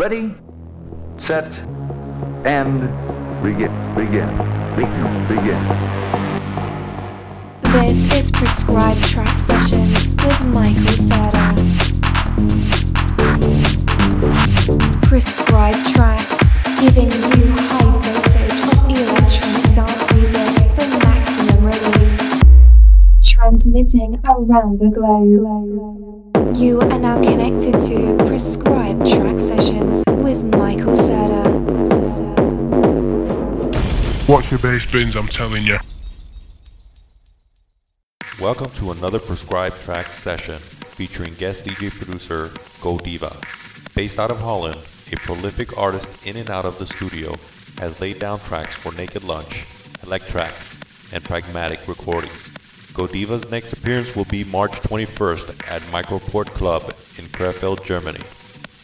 [0.00, 0.34] Ready,
[1.18, 1.58] set,
[2.46, 2.80] and
[3.42, 3.70] begin.
[3.94, 4.30] Begin.
[4.74, 5.28] Begin.
[5.28, 5.62] Begin.
[7.60, 11.52] This is Prescribed Trax Sessions with Michael Serda.
[15.02, 16.38] Prescribed tracks,
[16.80, 22.42] giving you high dosage of electronic dance music for maximum relief.
[23.22, 25.99] Transmitting around the globe.
[26.54, 31.48] You are now connected to Prescribed Trax Sessions with Michael Serda.
[34.28, 35.78] Watch your bass bins, I'm telling you.
[38.40, 43.36] Welcome to another Prescribed Track session featuring guest DJ producer Go Diva.
[43.94, 44.78] Based out of Holland,
[45.12, 47.36] a prolific artist in and out of the studio
[47.78, 49.64] has laid down tracks for Naked Lunch,
[50.00, 52.49] Elektrax, and Pragmatik Recordings.
[53.00, 56.82] Go Diva's next appearance will be March 21st at Microport Club
[57.16, 58.20] in Krefeld, Germany.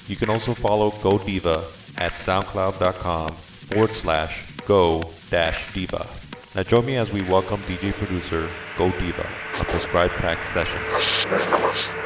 [0.09, 1.63] You can also follow Go Diva
[1.99, 6.07] at soundcloud.com forward slash go dash diva.
[6.55, 12.06] Now join me as we welcome DJ producer Go Diva on Prescribed Trax Sessions.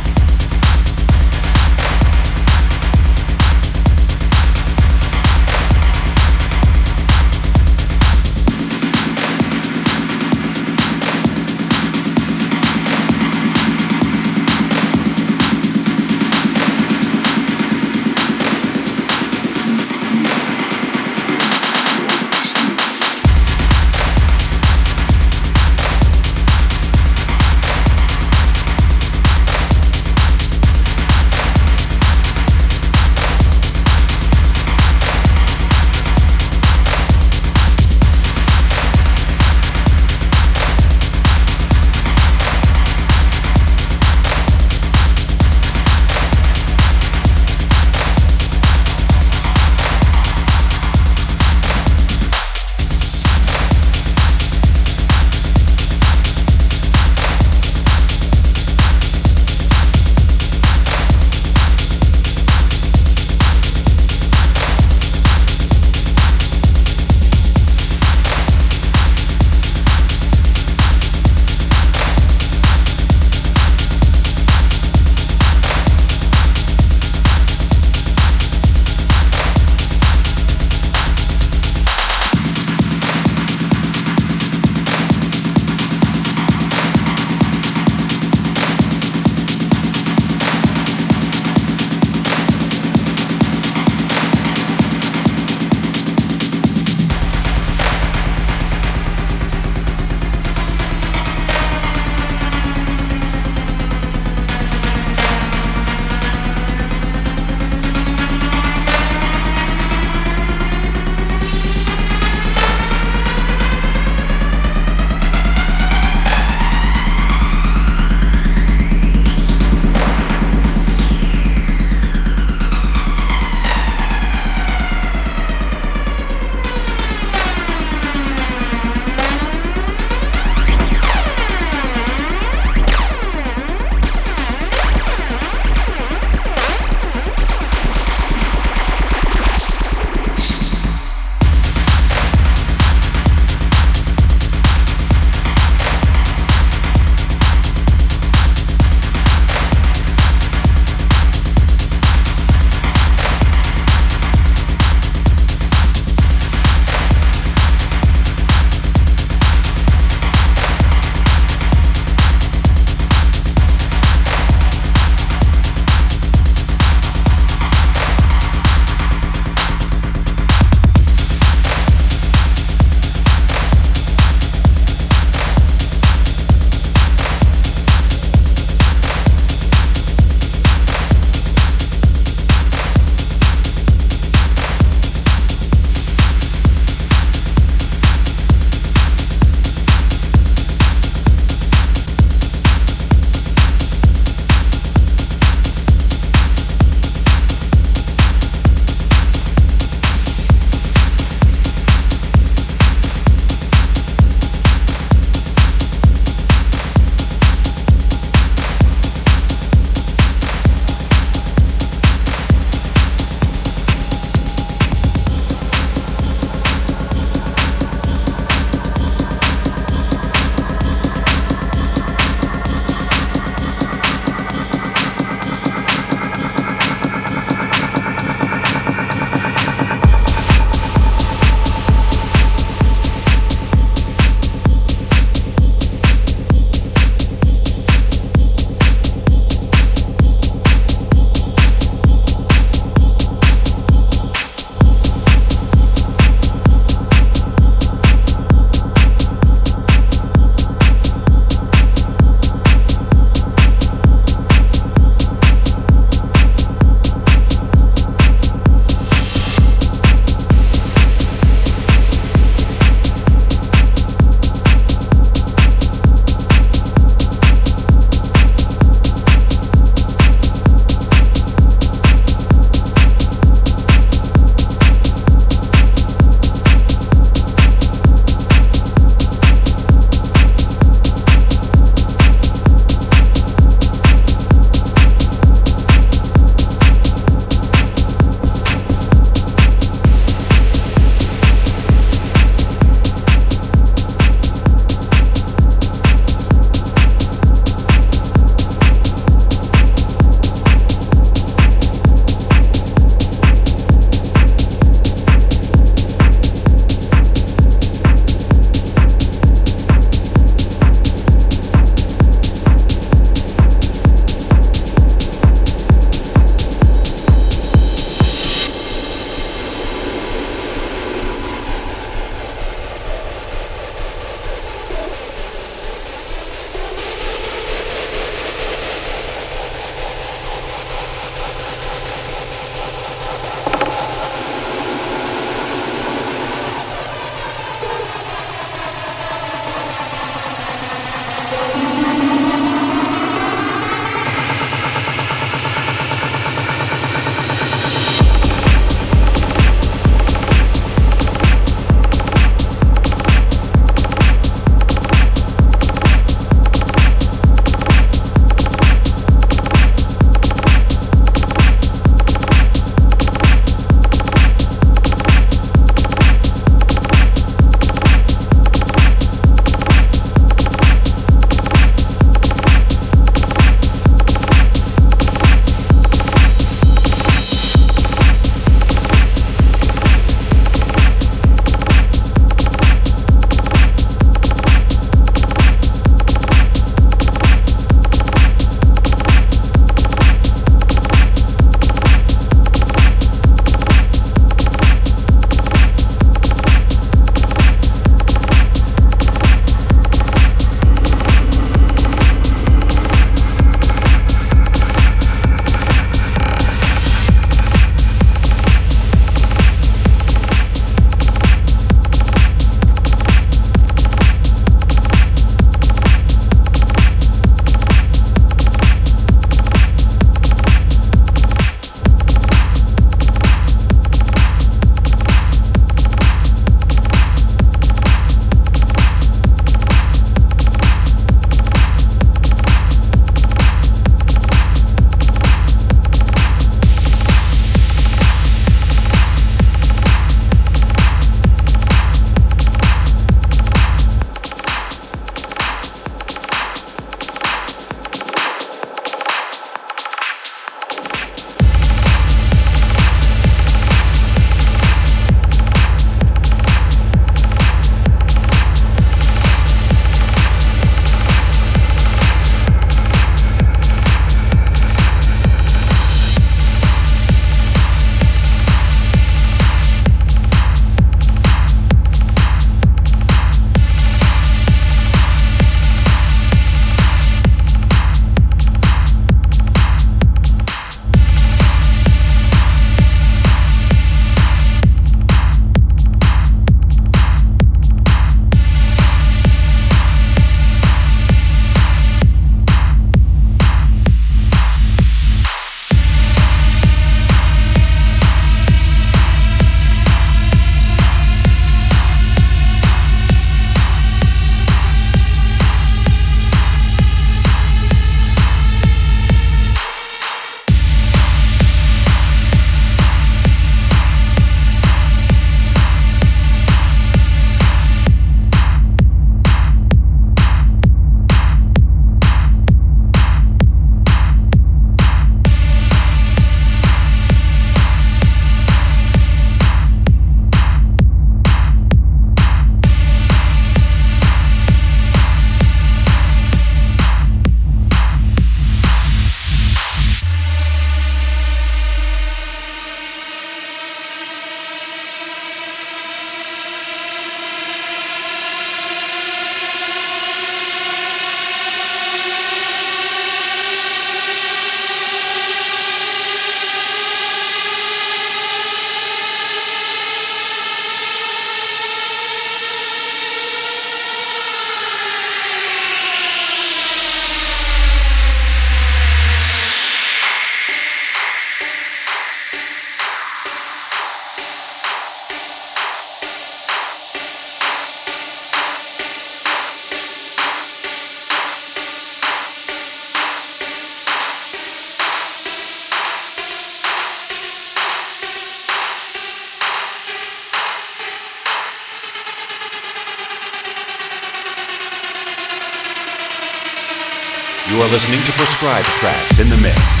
[597.91, 600.00] Listening to Prescribed Trax in the Mix.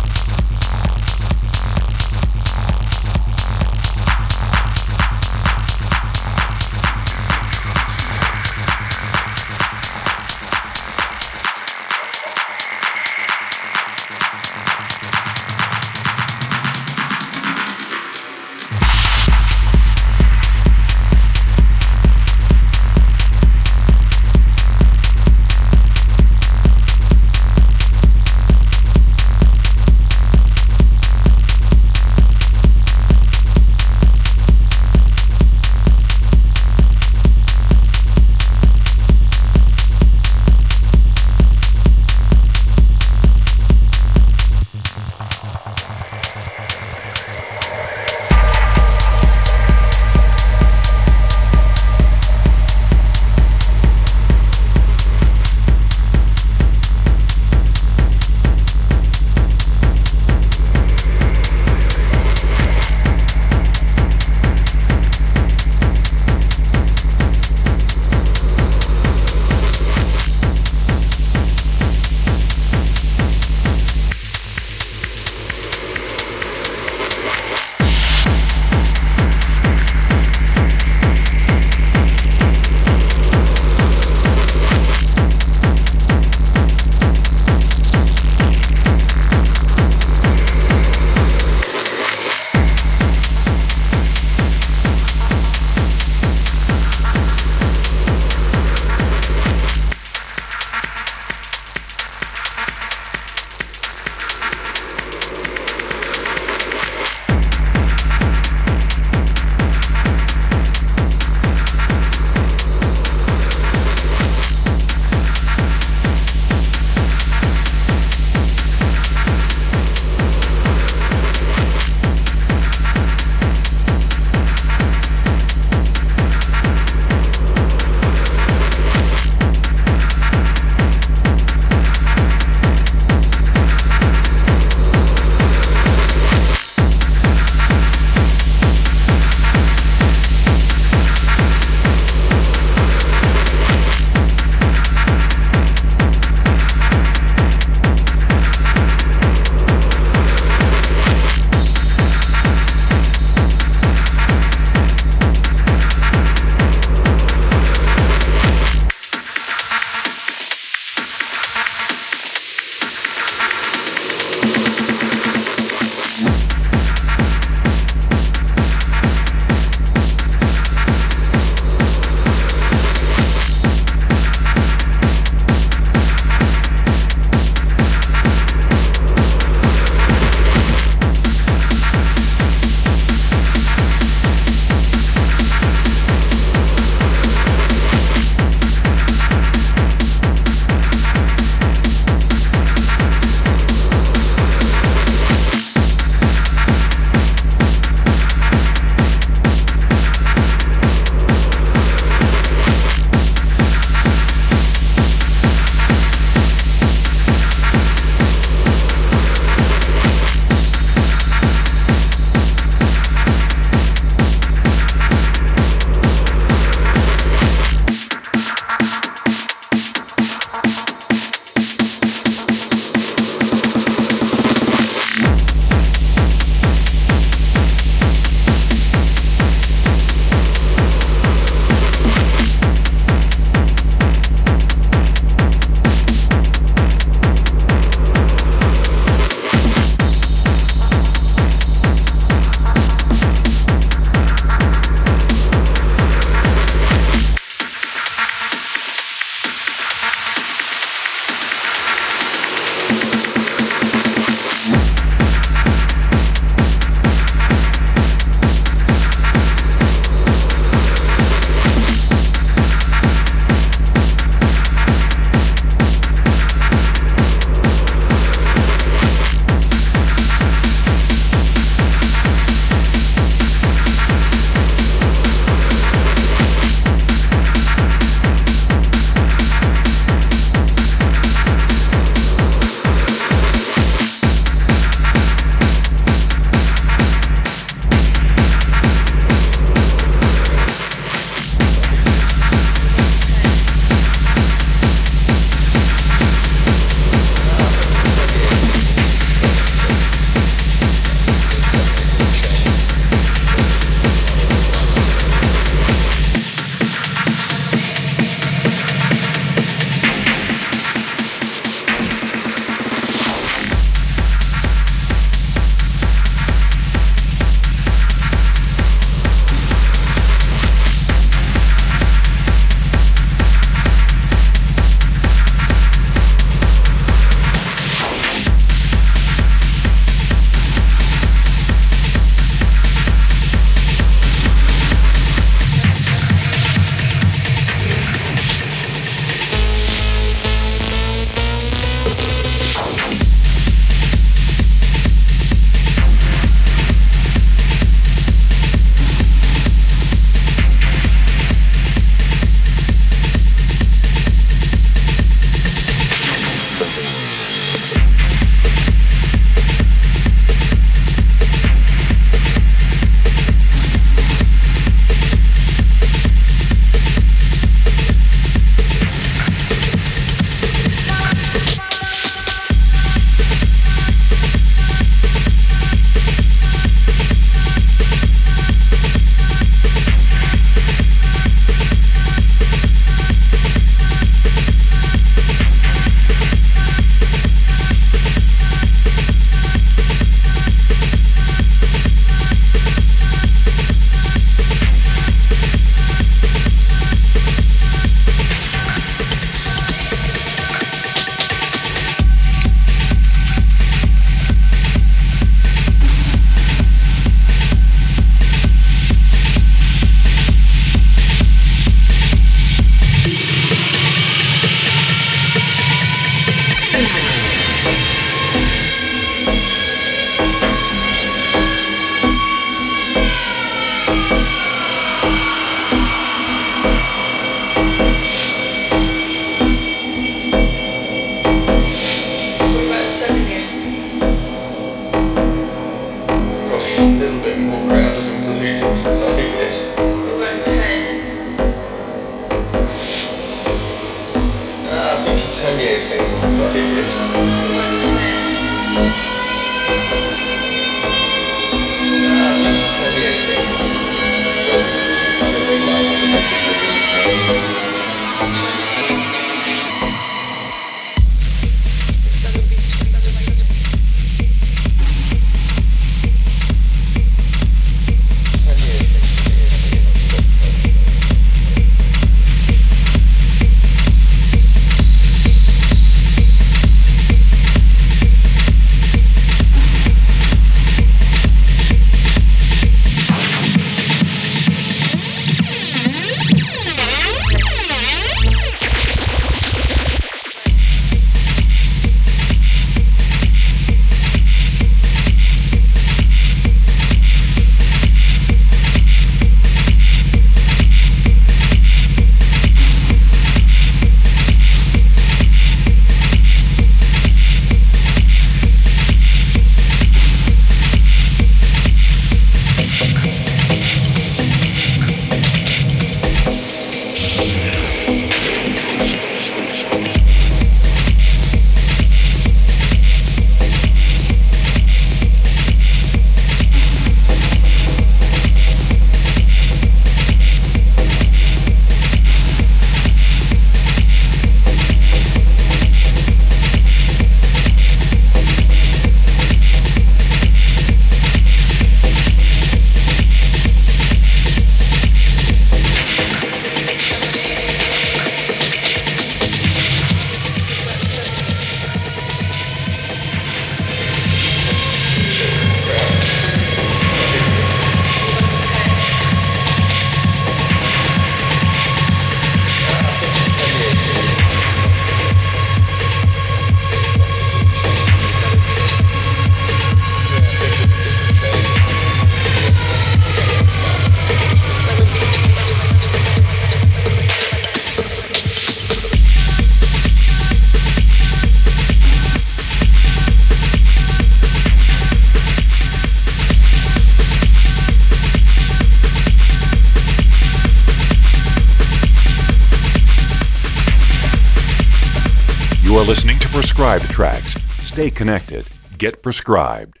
[597.96, 598.66] Stay connected.
[598.98, 600.00] Get prescribed.